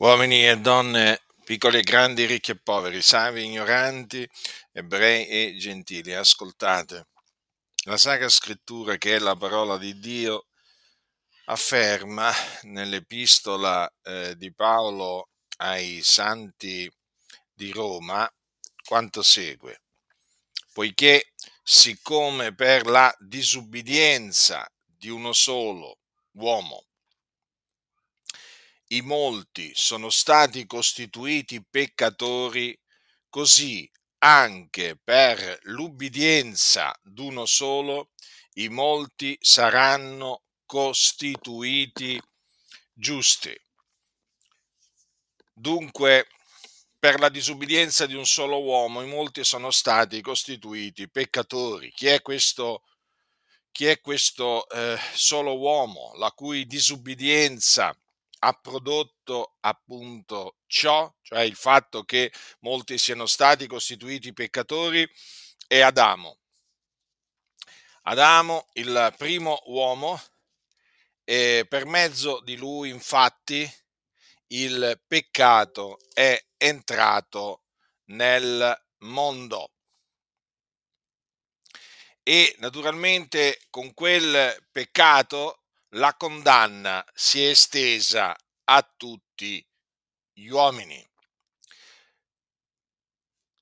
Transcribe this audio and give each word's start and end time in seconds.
Uomini 0.00 0.46
e 0.46 0.56
donne, 0.60 1.24
piccoli 1.42 1.78
e 1.78 1.82
grandi, 1.82 2.24
ricchi 2.24 2.52
e 2.52 2.56
poveri, 2.56 3.02
savi 3.02 3.44
ignoranti, 3.44 4.24
ebrei 4.70 5.26
e 5.26 5.56
gentili, 5.58 6.14
ascoltate. 6.14 7.08
La 7.86 7.96
Sacra 7.96 8.28
Scrittura, 8.28 8.96
che 8.96 9.16
è 9.16 9.18
la 9.18 9.34
parola 9.34 9.76
di 9.76 9.98
Dio, 9.98 10.46
afferma 11.46 12.32
nell'epistola 12.62 13.92
eh, 14.04 14.36
di 14.36 14.54
Paolo 14.54 15.30
ai 15.56 16.00
santi 16.04 16.88
di 17.52 17.72
Roma 17.72 18.32
quanto 18.84 19.24
segue. 19.24 19.82
Poiché 20.72 21.32
siccome 21.60 22.54
per 22.54 22.86
la 22.86 23.12
disubbidienza 23.18 24.64
di 24.84 25.08
uno 25.08 25.32
solo 25.32 25.98
uomo 26.34 26.87
i 28.88 29.02
molti 29.02 29.72
sono 29.74 30.08
stati 30.08 30.66
costituiti 30.66 31.62
peccatori, 31.62 32.78
così 33.28 33.90
anche 34.18 34.98
per 35.02 35.58
l'ubbidienza 35.64 36.94
d'uno 37.02 37.44
solo 37.44 38.10
i 38.54 38.68
molti 38.68 39.36
saranno 39.40 40.42
costituiti 40.64 42.20
giusti. 42.92 43.56
Dunque, 45.52 46.26
per 46.98 47.20
la 47.20 47.28
disubbidienza 47.28 48.06
di 48.06 48.14
un 48.14 48.26
solo 48.26 48.60
uomo, 48.62 49.02
i 49.02 49.06
molti 49.06 49.44
sono 49.44 49.70
stati 49.70 50.20
costituiti 50.20 51.08
peccatori. 51.08 51.92
Chi 51.92 52.06
è 52.06 52.22
questo, 52.22 52.82
chi 53.70 53.86
è 53.86 54.00
questo 54.00 54.68
eh, 54.68 54.98
solo 55.14 55.56
uomo 55.56 56.12
la 56.16 56.32
cui 56.32 56.66
disubbidienza 56.66 57.96
ha 58.40 58.52
prodotto 58.52 59.56
appunto 59.60 60.58
ciò, 60.66 61.12
cioè 61.22 61.40
il 61.42 61.56
fatto 61.56 62.04
che 62.04 62.32
molti 62.60 62.98
siano 62.98 63.26
stati 63.26 63.66
costituiti 63.66 64.32
peccatori, 64.32 65.08
è 65.66 65.80
Adamo. 65.80 66.38
Adamo, 68.02 68.68
il 68.74 69.14
primo 69.16 69.60
uomo, 69.66 70.20
e 71.24 71.66
per 71.68 71.84
mezzo 71.84 72.40
di 72.40 72.56
lui 72.56 72.88
infatti 72.88 73.70
il 74.48 74.98
peccato 75.06 75.98
è 76.14 76.42
entrato 76.56 77.64
nel 78.06 78.86
mondo. 79.00 79.72
E 82.22 82.54
naturalmente 82.58 83.60
con 83.68 83.92
quel 83.92 84.66
peccato 84.70 85.57
la 85.92 86.14
condanna 86.16 87.04
si 87.14 87.44
è 87.44 87.48
estesa 87.48 88.36
a 88.64 88.92
tutti 88.96 89.66
gli 90.32 90.48
uomini. 90.48 91.04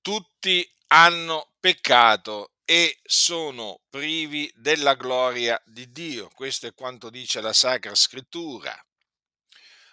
Tutti 0.00 0.68
hanno 0.88 1.52
peccato 1.58 2.52
e 2.64 2.98
sono 3.05 3.80
privi 3.88 4.50
della 4.56 4.94
gloria 4.94 5.60
di 5.64 5.91
Dio. 5.92 6.28
Questo 6.34 6.66
è 6.66 6.74
quanto 6.74 7.10
dice 7.10 7.41
la 7.41 7.52
Sacra 7.52 7.94
Scrittura. 7.94 8.77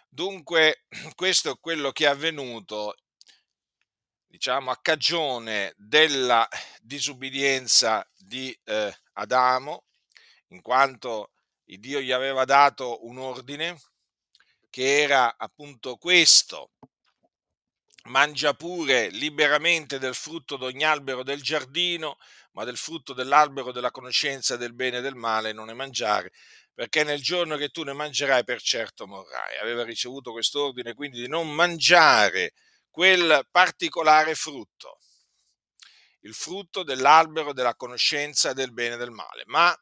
Dunque, 0.09 0.85
questo 1.15 1.51
è 1.51 1.59
quello 1.59 1.91
che 1.91 2.05
è 2.05 2.09
avvenuto, 2.09 2.95
diciamo, 4.25 4.71
a 4.71 4.79
cagione 4.81 5.73
della 5.77 6.47
disubbidienza 6.81 8.07
di 8.15 8.55
eh, 8.65 8.95
Adamo, 9.13 9.85
in 10.47 10.61
quanto 10.61 11.32
il 11.65 11.79
Dio 11.79 11.99
gli 11.99 12.11
aveva 12.11 12.45
dato 12.45 13.05
un 13.05 13.17
ordine 13.17 13.79
che 14.69 15.01
era 15.01 15.35
appunto 15.37 15.97
questo, 15.97 16.71
mangia 18.05 18.53
pure 18.53 19.09
liberamente 19.09 19.99
del 19.99 20.15
frutto 20.15 20.57
d'ogni 20.57 20.83
albero 20.83 21.23
del 21.23 21.41
giardino, 21.41 22.17
ma 22.53 22.63
del 22.63 22.77
frutto 22.77 23.13
dell'albero 23.13 23.71
della 23.71 23.91
conoscenza 23.91 24.57
del 24.57 24.73
bene 24.73 24.97
e 24.97 25.01
del 25.01 25.15
male 25.15 25.53
non 25.53 25.67
ne 25.67 25.73
mangiare, 25.73 26.31
perché 26.73 27.03
nel 27.03 27.21
giorno 27.21 27.55
che 27.55 27.69
tu 27.69 27.83
ne 27.83 27.93
mangerai 27.93 28.43
per 28.43 28.61
certo 28.61 29.07
morrai. 29.07 29.57
Aveva 29.57 29.83
ricevuto 29.83 30.31
questo 30.31 30.65
ordine 30.65 30.93
quindi 30.93 31.21
di 31.21 31.27
non 31.27 31.53
mangiare 31.53 32.53
quel 32.89 33.47
particolare 33.49 34.35
frutto, 34.35 34.99
il 36.21 36.33
frutto 36.33 36.83
dell'albero 36.83 37.53
della 37.53 37.75
conoscenza 37.75 38.53
del 38.53 38.71
bene 38.71 38.95
e 38.95 38.97
del 38.97 39.11
male, 39.11 39.43
ma 39.45 39.75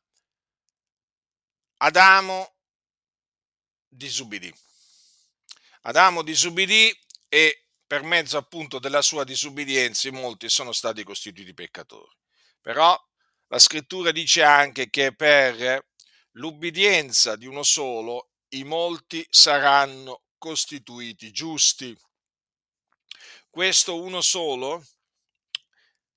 Adamo 1.83 2.57
disubbidì. 3.87 4.53
Adamo 5.81 6.21
disubbidì 6.21 6.95
e 7.27 7.65
per 7.87 8.03
mezzo 8.03 8.37
appunto 8.37 8.77
della 8.77 9.01
sua 9.01 9.23
disubbidienza 9.23 10.11
molti 10.11 10.47
sono 10.47 10.73
stati 10.73 11.03
costituiti 11.03 11.55
peccatori. 11.55 12.15
Però 12.61 12.95
la 13.47 13.57
scrittura 13.57 14.11
dice 14.11 14.43
anche 14.43 14.91
che 14.91 15.15
per 15.15 15.87
l'ubbidienza 16.33 17.35
di 17.35 17.47
uno 17.47 17.63
solo 17.63 18.29
i 18.49 18.63
molti 18.63 19.25
saranno 19.27 20.25
costituiti 20.37 21.31
giusti. 21.31 21.99
Questo 23.49 23.99
uno 23.99 24.21
solo, 24.21 24.85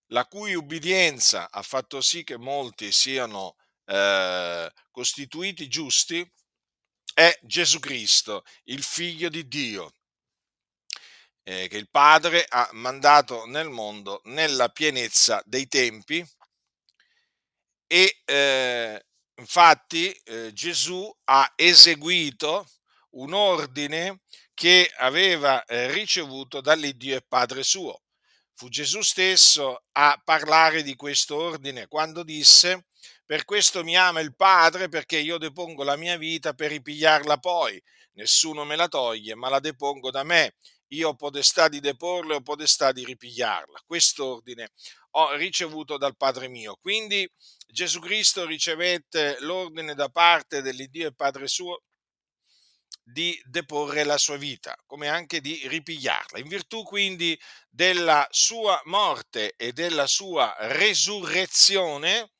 la 0.08 0.26
cui 0.26 0.54
ubbidienza 0.54 1.50
ha 1.50 1.62
fatto 1.62 2.02
sì 2.02 2.22
che 2.22 2.36
molti 2.36 2.92
siano 2.92 3.56
eh, 3.86 4.72
costituiti 4.90 5.68
giusti 5.68 6.28
è 7.14 7.38
Gesù 7.42 7.78
Cristo, 7.78 8.44
il 8.64 8.82
figlio 8.82 9.28
di 9.28 9.46
Dio, 9.46 9.94
eh, 11.44 11.68
che 11.68 11.76
il 11.76 11.88
Padre 11.88 12.44
ha 12.48 12.68
mandato 12.72 13.44
nel 13.46 13.68
mondo 13.68 14.20
nella 14.24 14.68
pienezza 14.68 15.42
dei 15.44 15.68
tempi 15.68 16.26
e 17.86 18.22
eh, 18.24 19.06
infatti 19.36 20.10
eh, 20.10 20.52
Gesù 20.52 21.14
ha 21.24 21.52
eseguito 21.54 22.66
un 23.10 23.34
ordine 23.34 24.22
che 24.54 24.90
aveva 24.96 25.64
eh, 25.64 25.90
ricevuto 25.92 26.60
dall'Iddio 26.60 27.16
e 27.16 27.22
Padre 27.22 27.62
suo. 27.62 28.02
Fu 28.54 28.68
Gesù 28.68 29.02
stesso 29.02 29.84
a 29.92 30.20
parlare 30.24 30.82
di 30.82 30.94
questo 30.94 31.36
ordine 31.36 31.88
quando 31.88 32.22
disse 32.22 32.86
per 33.24 33.44
questo 33.44 33.82
mi 33.84 33.96
ama 33.96 34.20
il 34.20 34.34
Padre, 34.34 34.88
perché 34.88 35.18
io 35.18 35.38
depongo 35.38 35.82
la 35.82 35.96
mia 35.96 36.16
vita 36.16 36.52
per 36.54 36.70
ripigliarla 36.70 37.38
poi. 37.38 37.80
Nessuno 38.12 38.64
me 38.64 38.76
la 38.76 38.88
toglie, 38.88 39.34
ma 39.34 39.48
la 39.48 39.60
depongo 39.60 40.10
da 40.10 40.22
me. 40.22 40.54
Io 40.88 41.08
ho 41.10 41.14
potestà 41.14 41.68
di 41.68 41.80
deporla 41.80 42.34
e 42.34 42.36
ho 42.36 42.42
potestà 42.42 42.92
di 42.92 43.04
ripigliarla. 43.04 43.82
Quest'ordine 43.86 44.70
ho 45.12 45.34
ricevuto 45.34 45.96
dal 45.96 46.16
Padre 46.16 46.48
mio. 46.48 46.76
Quindi 46.80 47.28
Gesù 47.66 47.98
Cristo 48.00 48.46
ricevette 48.46 49.38
l'ordine 49.40 49.94
da 49.94 50.08
parte 50.08 50.62
dell'Iddio 50.62 51.08
e 51.08 51.14
Padre 51.14 51.48
suo 51.48 51.82
di 53.02 53.38
deporre 53.44 54.04
la 54.04 54.16
sua 54.16 54.36
vita, 54.36 54.74
come 54.86 55.08
anche 55.08 55.40
di 55.40 55.60
ripigliarla. 55.68 56.38
In 56.38 56.48
virtù 56.48 56.82
quindi 56.84 57.38
della 57.68 58.26
sua 58.30 58.80
morte 58.84 59.54
e 59.56 59.72
della 59.72 60.06
sua 60.06 60.54
resurrezione, 60.58 62.33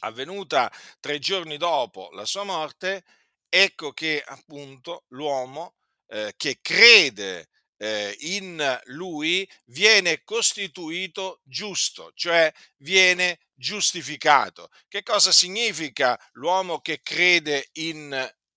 avvenuta 0.00 0.70
tre 1.00 1.18
giorni 1.18 1.56
dopo 1.56 2.10
la 2.12 2.24
sua 2.24 2.44
morte, 2.44 3.04
ecco 3.48 3.92
che 3.92 4.22
appunto 4.24 5.04
l'uomo 5.08 5.74
eh, 6.08 6.34
che 6.36 6.58
crede 6.60 7.48
eh, 7.76 8.14
in 8.20 8.80
lui 8.84 9.48
viene 9.66 10.22
costituito 10.22 11.40
giusto, 11.44 12.12
cioè 12.14 12.52
viene 12.78 13.38
giustificato. 13.54 14.68
Che 14.86 15.02
cosa 15.02 15.32
significa 15.32 16.18
l'uomo 16.32 16.80
che 16.80 17.00
crede 17.02 17.68
in, 17.72 18.12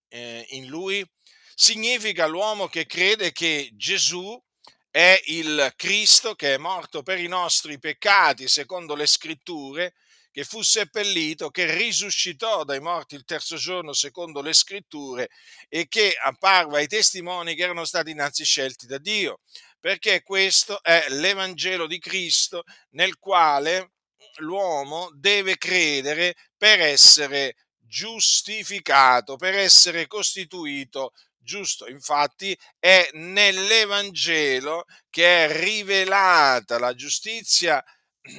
eh, 0.09 0.45
in 0.49 0.67
lui? 0.67 1.07
Significa 1.55 2.25
l'uomo 2.25 2.67
che 2.67 2.85
crede 2.85 3.31
che 3.31 3.69
Gesù 3.73 4.41
è 4.89 5.19
il 5.25 5.73
Cristo 5.75 6.35
che 6.35 6.55
è 6.55 6.57
morto 6.57 7.01
per 7.01 7.19
i 7.19 7.27
nostri 7.27 7.79
peccati, 7.79 8.47
secondo 8.47 8.93
le 8.93 9.07
scritture, 9.07 9.95
che 10.33 10.43
fu 10.43 10.63
seppellito, 10.63 11.51
che 11.51 11.75
risuscitò 11.75 12.63
dai 12.63 12.79
morti 12.79 13.13
il 13.13 13.23
terzo 13.23 13.55
giorno 13.55 13.93
secondo 13.93 14.41
le 14.41 14.53
scritture 14.53 15.29
e 15.69 15.87
che 15.87 16.15
apparve 16.19 16.79
ai 16.79 16.87
testimoni 16.87 17.53
che 17.53 17.61
erano 17.61 17.85
stati 17.85 18.09
innanzi 18.09 18.43
scelti 18.43 18.87
da 18.87 18.97
Dio, 18.97 19.41
perché 19.79 20.23
questo 20.23 20.81
è 20.81 21.05
l'Evangelo 21.09 21.85
di 21.85 21.99
Cristo 21.99 22.63
nel 22.93 23.19
quale 23.19 23.91
l'uomo 24.37 25.11
deve 25.13 25.55
credere 25.55 26.33
per 26.57 26.81
essere 26.81 27.55
giustificato, 27.77 29.35
per 29.35 29.53
essere 29.53 30.07
costituito 30.07 31.11
giusto. 31.37 31.87
Infatti 31.87 32.57
è 32.79 33.07
nell'Evangelo 33.13 34.85
che 35.11 35.45
è 35.45 35.59
rivelata 35.59 36.79
la 36.79 36.95
giustizia 36.95 37.83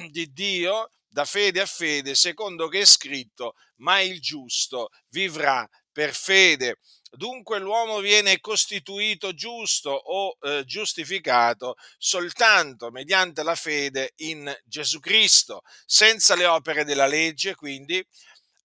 di 0.09 0.33
Dio 0.33 0.89
da 1.15 1.23
fede 1.23 1.61
a 1.61 1.65
fede, 1.65 2.13
secondo 2.13 2.67
che 2.67 2.81
è 2.81 2.85
scritto, 2.85 3.53
ma 3.77 4.01
il 4.01 4.19
giusto 4.19 4.89
vivrà 5.11 5.65
per 5.89 6.13
fede. 6.13 6.79
Dunque 7.09 7.57
l'uomo 7.57 7.99
viene 7.99 8.41
costituito 8.41 9.33
giusto 9.33 9.91
o 9.91 10.35
eh, 10.41 10.65
giustificato 10.65 11.75
soltanto 11.97 12.91
mediante 12.91 13.43
la 13.43 13.55
fede 13.55 14.11
in 14.17 14.53
Gesù 14.65 14.99
Cristo, 14.99 15.61
senza 15.85 16.35
le 16.35 16.47
opere 16.47 16.83
della 16.83 17.07
legge, 17.07 17.55
quindi 17.55 18.05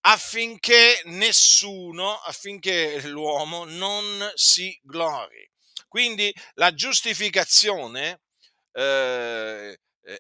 affinché 0.01 1.03
nessuno, 1.05 2.17
affinché 2.17 3.01
l'uomo 3.07 3.65
non 3.65 4.29
si 4.35 4.77
glori. 4.83 5.49
Quindi 5.87 6.35
la 6.55 6.75
giustificazione 6.75 8.23
eh, 8.73 9.79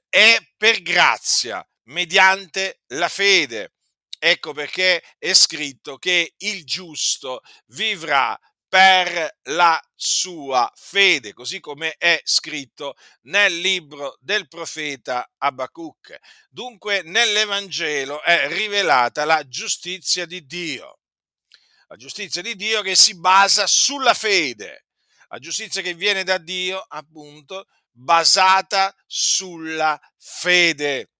è 0.08 0.38
per 0.56 0.82
grazia, 0.82 1.64
mediante 1.90 2.80
la 2.88 3.08
fede. 3.08 3.74
Ecco 4.18 4.52
perché 4.52 5.02
è 5.18 5.32
scritto 5.32 5.96
che 5.96 6.34
il 6.38 6.64
giusto 6.64 7.40
vivrà 7.68 8.38
per 8.68 9.38
la 9.44 9.80
sua 9.96 10.70
fede, 10.76 11.32
così 11.32 11.58
come 11.58 11.94
è 11.96 12.20
scritto 12.22 12.94
nel 13.22 13.58
libro 13.58 14.16
del 14.20 14.46
profeta 14.46 15.28
Abacuc. 15.38 16.16
Dunque 16.48 17.02
nell'Evangelo 17.02 18.22
è 18.22 18.46
rivelata 18.48 19.24
la 19.24 19.46
giustizia 19.48 20.26
di 20.26 20.46
Dio, 20.46 21.00
la 21.88 21.96
giustizia 21.96 22.42
di 22.42 22.54
Dio 22.54 22.82
che 22.82 22.94
si 22.94 23.18
basa 23.18 23.66
sulla 23.66 24.14
fede, 24.14 24.86
la 25.28 25.38
giustizia 25.38 25.82
che 25.82 25.94
viene 25.94 26.22
da 26.22 26.38
Dio, 26.38 26.84
appunto, 26.88 27.66
basata 27.90 28.94
sulla 29.06 29.98
fede 30.16 31.10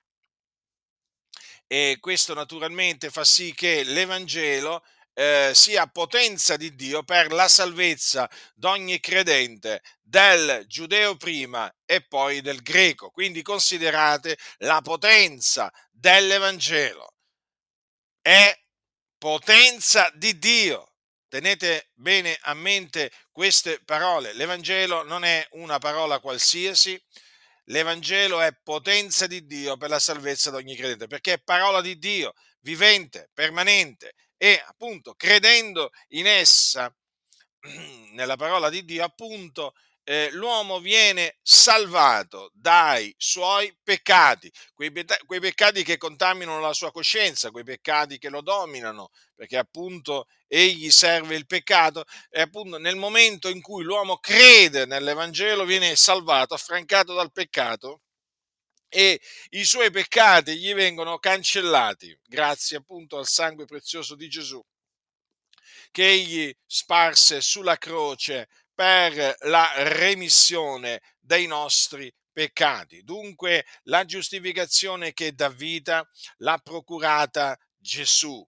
e 1.73 1.99
questo 2.01 2.35
naturalmente 2.35 3.11
fa 3.11 3.23
sì 3.23 3.55
che 3.55 3.85
l'Evangelo 3.85 4.85
eh, 5.15 5.53
sia 5.55 5.87
potenza 5.87 6.57
di 6.57 6.75
Dio 6.75 7.05
per 7.05 7.31
la 7.31 7.47
salvezza 7.47 8.29
d'ogni 8.57 8.99
credente, 8.99 9.81
del 10.01 10.65
giudeo 10.67 11.15
prima 11.15 11.73
e 11.85 12.05
poi 12.05 12.41
del 12.41 12.61
greco. 12.63 13.11
Quindi 13.11 13.43
considerate 13.43 14.37
la 14.59 14.81
potenza 14.83 15.73
dell'Evangelo. 15.93 17.15
È 18.21 18.53
potenza 19.17 20.11
di 20.15 20.39
Dio. 20.39 20.95
Tenete 21.29 21.91
bene 21.95 22.37
a 22.43 22.55
mente 22.55 23.13
queste 23.31 23.81
parole. 23.85 24.33
L'Evangelo 24.33 25.05
non 25.05 25.23
è 25.23 25.47
una 25.53 25.79
parola 25.79 26.19
qualsiasi, 26.19 27.01
L'Evangelo 27.71 28.41
è 28.41 28.53
potenza 28.63 29.29
di 29.29 29.47
Dio 29.47 29.77
per 29.77 29.91
la 29.91 30.01
salvezza 30.01 30.51
di 30.51 30.57
ogni 30.57 30.75
credente, 30.75 31.07
perché 31.07 31.35
è 31.35 31.43
parola 31.43 31.81
di 31.81 31.99
Dio, 31.99 32.33
vivente, 32.61 33.31
permanente 33.33 34.15
e 34.37 34.61
appunto 34.67 35.15
credendo 35.15 35.91
in 36.09 36.27
essa, 36.27 36.93
nella 38.13 38.37
parola 38.37 38.71
di 38.71 38.85
Dio, 38.85 39.05
appunto 39.05 39.75
eh, 40.11 40.29
l'uomo 40.33 40.81
viene 40.81 41.37
salvato 41.41 42.51
dai 42.53 43.15
suoi 43.17 43.73
peccati, 43.81 44.51
quei, 44.75 44.91
quei, 45.25 45.39
peccati 45.39 45.85
che 45.85 45.99
contaminano 45.99 46.59
la 46.59 46.73
sua 46.73 46.91
coscienza, 46.91 47.53
quei 47.53 47.63
peccati 47.63 48.19
che 48.19 48.29
lo 48.29 48.41
dominano, 48.41 49.11
perché 49.37 49.57
appunto 49.57 50.27
egli 50.49 50.91
serve 50.91 51.37
il 51.37 51.47
peccato 51.47 52.03
e 52.29 52.41
appunto 52.41 52.77
nel 52.79 52.97
momento 52.97 53.49
in 53.49 53.61
cui 53.61 53.85
l'uomo 53.85 54.17
crede 54.17 54.85
nell'Evangelo 54.85 55.65
viene 55.65 55.95
salvato, 55.95 56.55
affrancato 56.55 57.15
dal 57.15 57.31
peccato 57.31 58.01
e 58.89 59.21
i 59.51 59.65
suoi 59.65 59.93
peccati 59.93 60.57
gli 60.57 60.75
vengono 60.75 61.21
cancellati 61.21 62.19
grazie 62.27 62.79
appunto 62.79 63.17
al 63.17 63.29
sangue 63.29 63.65
prezioso 63.65 64.17
di 64.17 64.29
Gesù 64.29 64.61
che 65.93 66.09
egli 66.09 66.53
sparse 66.67 67.41
sulla 67.41 67.77
croce 67.77 68.49
per 68.81 69.37
la 69.41 69.71
remissione 69.77 71.03
dei 71.19 71.47
nostri 71.47 72.11
peccati. 72.33 73.03
Dunque 73.03 73.67
la 73.83 74.07
giustificazione 74.07 75.13
che 75.13 75.35
dà 75.35 75.51
vita 75.51 76.03
l'ha 76.39 76.57
procurata 76.57 77.59
Gesù, 77.77 78.43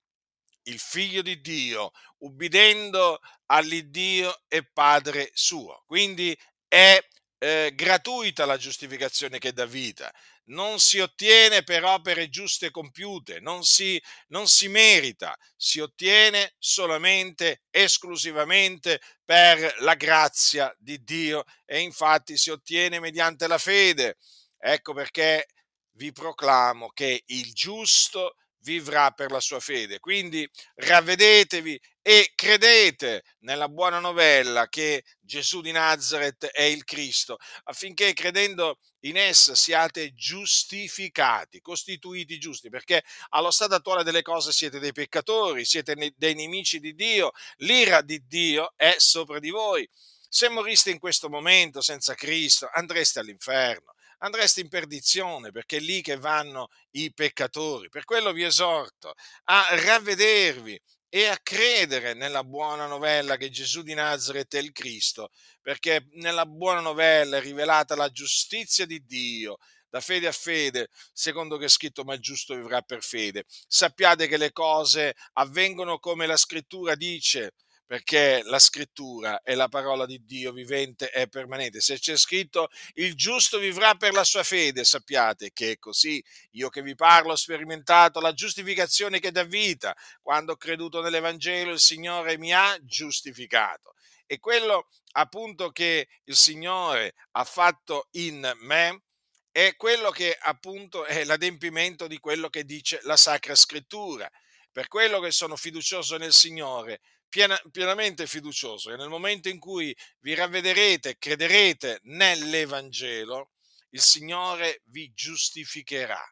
il 0.63 0.79
figlio 0.79 1.21
di 1.21 1.39
Dio, 1.43 1.91
ubbidendo 2.21 3.21
all'Iddio 3.49 4.35
e 4.49 4.67
Padre 4.67 5.29
suo. 5.35 5.83
Quindi 5.85 6.35
è 6.67 6.99
eh, 7.43 7.73
gratuita 7.75 8.45
la 8.45 8.57
giustificazione 8.57 9.41
che 9.41 9.53
dà 9.53 9.67
vita, 9.67 10.13
non 10.45 10.79
si 10.79 11.01
ottiene 11.01 11.65
per 11.65 11.83
opere 11.83 12.29
giuste 12.29 12.71
compiute, 12.71 13.41
non 13.41 13.65
si, 13.65 14.01
non 14.29 14.47
si 14.47 14.69
merita, 14.69 15.37
si 15.57 15.81
ottiene 15.81 16.55
solamente, 16.59 17.63
esclusivamente 17.69 19.01
per 19.25 19.75
la 19.81 19.95
grazia 19.97 20.73
di 20.79 21.03
Dio 21.03 21.43
e 21.65 21.81
infatti 21.81 22.37
si 22.37 22.51
ottiene 22.51 23.01
mediante 23.01 23.49
la 23.49 23.59
fede. 23.59 24.19
Ecco 24.57 24.95
perché 24.95 25.49
vi 25.97 26.13
proclamo 26.13 26.91
che 26.91 27.25
il 27.27 27.53
giusto 27.53 28.37
vivrà 28.63 29.11
per 29.13 29.31
la 29.31 29.41
sua 29.41 29.61
fede. 29.61 30.01
Quindi 30.01 30.49
ravvedetevi 30.75 31.81
e 32.01 32.33
credete 32.35 33.23
nella 33.41 33.69
buona 33.69 34.01
novella 34.01 34.69
che 34.69 35.05
Gesù 35.21 35.61
di 35.61 35.71
Nazareth 35.71 36.47
è 36.47 36.63
il 36.63 36.85
Cristo, 36.85 37.39
affinché 37.65 38.13
credendo 38.13 38.79
in 39.01 39.17
essa 39.17 39.55
siate 39.55 40.13
giustificati, 40.15 41.61
costituiti 41.61 42.39
giusti, 42.39 42.69
perché 42.71 43.03
allo 43.31 43.51
stato 43.51 43.75
attuale 43.75 44.03
delle 44.03 44.23
cose 44.23 44.53
siete 44.53 44.79
dei 44.79 44.93
peccatori, 44.93 45.65
siete 45.65 46.13
dei 46.17 46.35
nemici 46.35 46.81
di 46.81 46.95
Dio, 46.95 47.33
l'ira 47.59 48.01
di 48.01 48.27
Dio 48.27 48.73
è 48.77 48.95
sopra 48.99 49.39
di 49.39 49.51
voi. 49.51 49.89
Se 50.29 50.49
moriste 50.49 50.91
in 50.91 50.99
questo 50.99 51.29
momento 51.29 51.81
senza 51.81 52.15
Cristo, 52.15 52.69
andreste 52.73 53.21
all'inferno 53.21 53.95
andreste 54.23 54.61
in 54.61 54.69
perdizione, 54.69 55.51
perché 55.51 55.77
è 55.77 55.81
lì 55.81 56.01
che 56.01 56.17
vanno 56.17 56.69
i 56.93 57.13
peccatori. 57.13 57.89
Per 57.89 58.05
quello 58.05 58.33
vi 58.33 58.45
esorto 58.45 59.15
a 59.45 59.67
ravvedervi 59.71 60.81
e 61.09 61.27
a 61.27 61.39
credere 61.43 62.15
nella 62.15 62.43
buona 62.43 62.87
novella 62.87 63.37
che 63.37 63.51
Gesù 63.51 63.83
di 63.83 63.95
Nazareth 63.95 64.55
è 64.55 64.59
il 64.59 64.73
Cristo, 64.73 65.31
perché 65.61 66.07
nella 66.13 66.47
buona 66.47 66.81
novella 66.81 67.37
è 67.37 67.41
rivelata 67.41 67.95
la 67.95 68.11
giustizia 68.11 68.87
di 68.87 69.05
Dio, 69.05 69.59
da 69.91 70.01
fede 70.01 70.27
a 70.27 70.33
fede, 70.33 70.89
secondo 71.13 71.59
che 71.59 71.67
è 71.67 71.69
scritto, 71.69 72.03
ma 72.03 72.15
il 72.15 72.21
giusto 72.21 72.55
vivrà 72.55 72.81
per 72.81 73.03
fede. 73.03 73.45
Sappiate 73.67 74.27
che 74.27 74.39
le 74.39 74.53
cose 74.53 75.15
avvengono 75.35 75.99
come 75.99 76.27
la 76.27 76.39
scrittura 76.39 76.95
dice, 76.95 77.53
perché 77.93 78.41
la 78.47 78.59
scrittura 78.59 79.43
è 79.43 79.55
la 79.55 79.69
parola 79.69 80.07
di 80.07 80.25
Dio 80.25 80.51
vivente 80.51 81.13
e 81.13 81.29
permanente. 81.29 81.83
Se 81.83 81.99
c'è 81.99 82.17
scritto 82.17 82.71
il 82.95 83.15
giusto 83.15 83.59
vivrà 83.59 83.97
per 83.97 84.15
la 84.15 84.25
sua 84.25 84.43
fede, 84.43 84.83
sappiate 84.83 85.51
che 85.53 85.73
è 85.73 85.79
così. 85.79 86.25
Io 86.53 86.71
che 86.71 86.81
vi 86.81 86.95
parlo 86.95 87.33
ho 87.33 87.37
sperimentato 87.37 88.19
la 88.21 88.33
giustificazione 88.33 89.21
che 89.21 89.31
dà 89.31 89.43
vita. 89.43 89.95
Quando 90.23 90.53
ho 90.53 90.57
creduto 90.57 91.03
nell'Evangelo 91.03 91.73
il 91.73 91.81
Signore 91.81 92.39
mi 92.39 92.55
ha 92.55 92.79
giustificato. 92.81 93.93
E 94.25 94.39
quello 94.39 94.89
appunto 95.13 95.71
che 95.71 96.09
il 96.25 96.35
Signore 96.35 97.13
ha 97.33 97.45
fatto 97.45 98.09
in 98.13 98.51
me 98.61 99.03
è 99.51 99.77
quello 99.77 100.11
che 100.11 100.35
appunto 100.41 101.05
è 101.05 101.25
l'adempimento 101.25 102.07
di 102.07 102.17
quello 102.17 102.49
che 102.49 102.65
dice 102.65 103.01
la 103.03 103.19
Sacra 103.19 103.55
Scrittura. 103.55 104.31
Per 104.73 104.89
quello 104.89 105.21
che 105.21 105.31
sono 105.31 105.55
fiducioso 105.55 106.17
nel 106.17 106.33
Signore, 106.33 107.03
piena, 107.29 107.61
pienamente 107.71 108.27
fiducioso 108.27 108.91
che 108.91 108.97
nel 108.97 109.11
momento 109.11 109.51
in 109.51 109.59
cui 109.59 109.95
vi 110.21 110.35
ravvederete, 110.35 111.19
crederete 111.19 112.01
nell'Evangelo, 112.05 113.51
il 113.91 114.01
Signore 114.01 114.81
vi 114.87 115.13
giustificherà. 115.13 116.23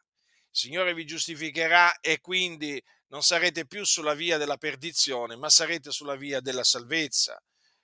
Il 0.51 0.57
Signore 0.57 0.93
vi 0.95 1.05
giustificherà 1.05 1.99
e 1.99 2.19
quindi 2.19 2.83
non 3.09 3.21
sarete 3.21 3.67
più 3.67 3.83
sulla 3.83 4.15
via 4.15 4.37
della 4.37 4.57
perdizione, 4.57 5.35
ma 5.35 5.49
sarete 5.49 5.91
sulla 5.91 6.15
via 6.15 6.39
della 6.39 6.63
salvezza. 6.63 7.41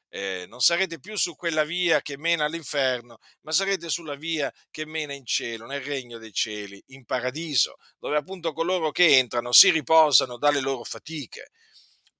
Eh, 0.10 0.46
non 0.48 0.62
sarete 0.62 1.00
più 1.00 1.18
su 1.18 1.36
quella 1.36 1.64
via 1.64 2.02
che 2.02 2.18
mena 2.18 2.46
all'inferno, 2.46 3.18
ma 3.42 3.52
sarete 3.52 3.90
sulla 3.90 4.16
via 4.16 4.52
che 4.72 4.86
mena 4.86 5.14
in 5.14 5.26
cielo, 5.26 5.66
nel 5.66 5.82
regno 5.82 6.18
dei 6.18 6.32
cieli, 6.32 6.82
in 6.88 7.06
paradiso, 7.06 7.76
dove 8.00 8.16
appunto 8.18 8.54
coloro 8.54 8.92
che 8.92 9.18
entrano 9.18 9.52
si 9.52 9.70
riposano 9.70 10.38
dalle 10.38 10.62
loro 10.62 10.84
fatiche. 10.84 11.52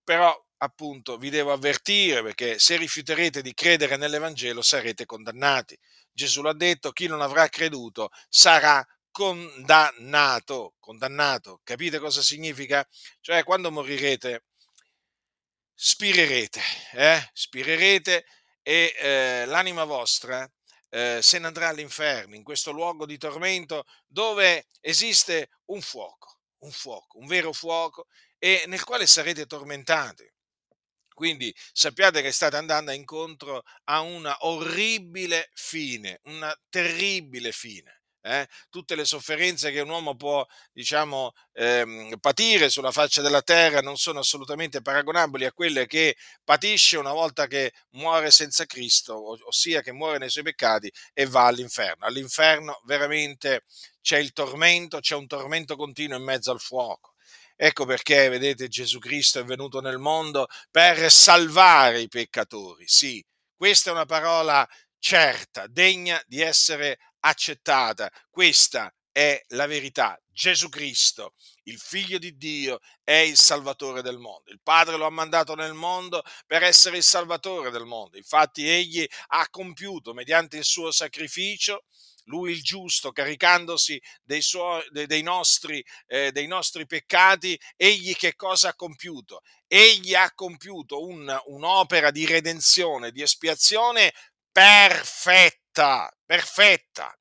Però 0.04 0.36
appunto 0.60 1.18
vi 1.18 1.30
devo 1.30 1.52
avvertire 1.52 2.24
perché 2.24 2.60
se 2.60 2.78
rifiuterete 2.78 3.42
di 3.42 3.54
credere 3.54 3.96
nell'Evangelo 3.98 4.62
sarete 4.62 5.06
condannati. 5.06 5.78
Gesù 6.12 6.42
l'ha 6.42 6.54
detto, 6.54 6.92
chi 6.92 7.08
non 7.08 7.22
avrà 7.22 7.48
creduto 7.48 8.10
sarà 8.28 8.86
condannato. 9.12 10.76
Condannato, 10.80 11.62
capite 11.64 12.00
cosa 12.00 12.22
significa? 12.22 12.88
Cioè 13.22 13.44
quando 13.44 13.72
morirete 13.72 14.46
spirerete, 15.80 16.62
eh? 16.94 17.30
spirerete 17.34 18.26
e 18.64 18.96
eh, 18.98 19.46
l'anima 19.46 19.84
vostra 19.84 20.50
eh, 20.90 21.20
se 21.22 21.38
ne 21.38 21.48
andrà 21.48 21.68
all'inferno, 21.68 22.36
in 22.36 22.44
questo 22.44 22.72
luogo 22.72 23.06
di 23.06 23.18
tormento 23.18 23.84
dove 24.08 24.66
esiste 24.82 25.50
un 25.66 25.82
fuoco, 25.82 26.40
un 26.60 26.72
fuoco, 26.72 27.20
un 27.20 27.28
vero 27.28 27.54
fuoco 27.54 28.08
e 28.40 28.64
nel 28.68 28.84
quale 28.84 29.06
sarete 29.06 29.46
tormentati 29.46 30.28
Quindi 31.14 31.54
sappiate 31.74 32.22
che 32.22 32.32
state 32.32 32.58
andando 32.58 32.92
incontro 32.92 33.64
a 33.86 34.02
una 34.02 34.36
orribile 34.42 35.50
fine, 35.54 36.20
una 36.26 36.56
terribile 36.70 37.52
fine. 37.52 38.02
Eh? 38.28 38.48
Tutte 38.70 38.96
le 38.96 39.06
sofferenze 39.06 39.72
che 39.72 39.80
un 39.80 39.90
uomo 39.90 40.16
può, 40.16 40.46
diciamo, 40.74 41.32
ehm, 41.54 42.18
patire 42.20 42.70
sulla 42.70 42.92
faccia 42.92 43.22
della 43.22 43.42
terra 43.42 43.80
non 43.80 43.96
sono 43.96 44.20
assolutamente 44.20 44.82
paragonabili 44.82 45.46
a 45.46 45.54
quelle 45.54 45.88
che 45.88 46.18
patisce 46.44 46.98
una 46.98 47.14
volta 47.14 47.48
che 47.48 47.72
muore 47.92 48.30
senza 48.32 48.66
Cristo, 48.66 49.38
ossia 49.48 49.82
che 49.82 49.94
muore 49.94 50.18
nei 50.18 50.30
suoi 50.30 50.44
peccati 50.44 50.92
e 51.14 51.26
va 51.26 51.46
all'inferno. 51.46 52.06
All'inferno 52.06 52.82
veramente 52.86 53.64
c'è 54.02 54.18
il 54.18 54.34
tormento, 54.34 55.00
c'è 55.00 55.16
un 55.16 55.28
tormento 55.28 55.76
continuo 55.78 56.18
in 56.18 56.24
mezzo 56.24 56.52
al 56.52 56.60
fuoco. 56.60 57.14
Ecco 57.56 57.86
perché, 57.86 58.30
vedete, 58.30 58.68
Gesù 58.68 59.00
Cristo 59.00 59.40
è 59.40 59.44
venuto 59.44 59.80
nel 59.82 59.98
mondo 59.98 60.48
per 60.70 61.10
salvare 61.12 62.02
i 62.02 62.08
peccatori. 62.08 62.88
Sì, 62.88 63.24
questa 63.56 63.90
è 63.90 63.94
una 63.94 64.06
parola 64.06 64.68
certa, 65.00 65.66
degna 65.68 66.22
di 66.28 66.42
essere 66.42 67.00
accettata. 67.28 68.12
Questa 68.30 68.94
è 69.12 69.42
la 69.50 69.66
verità. 69.66 70.20
Gesù 70.30 70.70
Cristo, 70.70 71.34
il 71.64 71.80
figlio 71.80 72.20
di 72.20 72.38
Dio, 72.38 72.80
è 73.04 73.14
il 73.14 73.38
salvatore 73.38 74.02
del 74.02 74.20
mondo. 74.20 74.52
Il 74.52 74.60
Padre 74.62 74.98
lo 74.98 75.06
ha 75.06 75.10
mandato 75.10 75.56
nel 75.56 75.74
mondo 75.74 76.22
per 76.46 76.62
essere 76.62 76.98
il 76.98 77.04
salvatore 77.04 77.72
del 77.72 77.86
mondo. 77.86 78.18
Infatti 78.18 78.68
egli 78.68 79.06
ha 79.28 79.48
compiuto 79.50 80.14
mediante 80.14 80.58
il 80.58 80.64
suo 80.64 80.92
sacrificio 80.92 81.86
lui 82.28 82.52
il 82.52 82.62
giusto, 82.62 83.12
caricandosi 83.12 84.02
dei, 84.24 84.42
suoi, 84.42 84.84
dei, 84.92 85.22
nostri, 85.22 85.84
eh, 86.08 86.32
dei 86.32 86.48
nostri, 86.48 86.86
peccati, 86.86 87.60
egli 87.76 88.16
che 88.16 88.36
cosa 88.36 88.70
ha 88.70 88.76
compiuto? 88.76 89.42
Egli 89.66 90.14
ha 90.14 90.32
compiuto 90.34 91.06
un, 91.06 91.42
un'opera 91.46 92.12
di 92.12 92.26
redenzione, 92.26 93.12
di 93.12 93.22
espiazione 93.22 94.14
perfetta, 94.52 95.67
perfetta. 96.26 97.18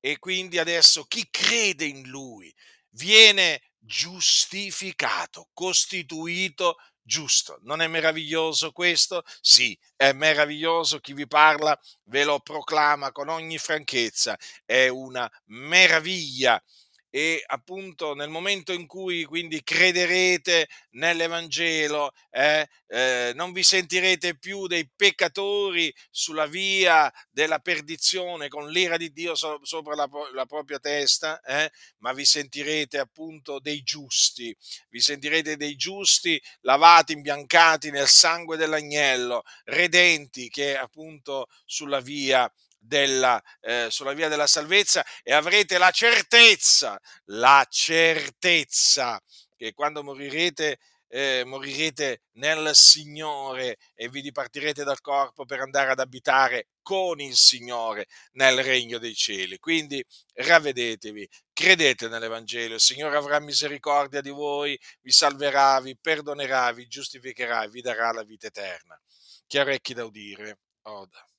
E 0.00 0.18
quindi 0.18 0.58
adesso 0.58 1.04
chi 1.04 1.28
crede 1.30 1.84
in 1.84 2.08
lui 2.08 2.54
viene 2.90 3.60
giustificato, 3.78 5.48
costituito 5.52 6.76
giusto. 7.02 7.58
Non 7.62 7.82
è 7.82 7.86
meraviglioso 7.86 8.72
questo? 8.72 9.22
Sì, 9.40 9.78
è 9.96 10.12
meraviglioso. 10.12 11.00
Chi 11.00 11.12
vi 11.12 11.26
parla 11.26 11.78
ve 12.04 12.24
lo 12.24 12.40
proclama 12.40 13.12
con 13.12 13.28
ogni 13.28 13.58
franchezza. 13.58 14.38
È 14.64 14.88
una 14.88 15.30
meraviglia 15.46 16.62
e 17.10 17.42
appunto 17.46 18.14
nel 18.14 18.28
momento 18.28 18.72
in 18.72 18.86
cui 18.86 19.24
quindi 19.24 19.62
crederete 19.62 20.68
nell'Evangelo, 20.90 22.12
eh, 22.30 22.68
eh, 22.86 23.32
non 23.34 23.52
vi 23.52 23.64
sentirete 23.64 24.38
più 24.38 24.68
dei 24.68 24.88
peccatori 24.94 25.92
sulla 26.10 26.46
via 26.46 27.12
della 27.30 27.58
perdizione 27.58 28.48
con 28.48 28.70
l'ira 28.70 28.96
di 28.96 29.12
Dio 29.12 29.34
so- 29.34 29.60
sopra 29.62 29.96
la, 29.96 30.08
la, 30.34 30.46
propria 30.46 30.78
testa, 30.78 31.40
eh, 31.40 31.70
ma 31.98 32.12
vi 32.12 32.24
sentirete 32.24 32.98
appunto 32.98 33.58
dei 33.58 33.82
giusti, 33.82 34.56
vi 34.88 35.00
sentirete 35.00 35.56
dei 35.56 35.74
giusti 35.74 36.40
lavati, 36.60 37.12
imbiancati 37.12 37.90
nel 37.90 38.08
sangue 38.08 38.56
dell'agnello, 38.56 39.42
redenti 39.64 40.48
che 40.48 40.76
appunto 40.76 41.48
sulla 41.64 42.00
via 42.00 42.50
della, 42.80 43.40
eh, 43.60 43.88
sulla 43.90 44.14
via 44.14 44.28
della 44.28 44.46
salvezza 44.46 45.04
e 45.22 45.32
avrete 45.32 45.78
la 45.78 45.90
certezza, 45.90 46.98
la 47.26 47.64
certezza 47.68 49.20
che 49.56 49.74
quando 49.74 50.02
morirete, 50.02 50.78
eh, 51.08 51.42
morirete 51.44 52.22
nel 52.38 52.74
Signore 52.74 53.76
e 53.94 54.08
vi 54.08 54.22
dipartirete 54.22 54.84
dal 54.84 55.00
corpo 55.00 55.44
per 55.44 55.60
andare 55.60 55.90
ad 55.90 55.98
abitare 55.98 56.68
con 56.80 57.20
il 57.20 57.36
Signore 57.36 58.06
nel 58.32 58.62
regno 58.62 58.98
dei 58.98 59.14
cieli. 59.14 59.58
Quindi 59.58 60.02
ravvedetevi, 60.34 61.28
credete 61.52 62.08
nell'Evangelo, 62.08 62.74
il 62.74 62.80
Signore 62.80 63.16
avrà 63.16 63.38
misericordia 63.40 64.22
di 64.22 64.30
voi, 64.30 64.78
vi 65.02 65.10
salverà, 65.10 65.80
vi 65.80 65.96
perdonerà, 66.00 66.72
vi 66.72 66.86
giustificherà 66.86 67.64
e 67.64 67.68
vi 67.68 67.82
darà 67.82 68.12
la 68.12 68.24
vita 68.24 68.46
eterna. 68.46 68.98
Chi 69.46 69.58
ha 69.58 69.62
orecchi 69.62 69.92
da 69.94 70.04
udire, 70.04 70.60
oda. 70.82 71.29